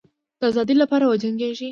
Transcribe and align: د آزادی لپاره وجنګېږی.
د 0.39 0.41
آزادی 0.49 0.75
لپاره 0.81 1.05
وجنګېږی. 1.11 1.69